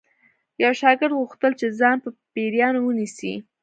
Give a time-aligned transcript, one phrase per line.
[0.63, 3.33] یو شاګرد غوښتل چې ځان په پیریانو ونیسي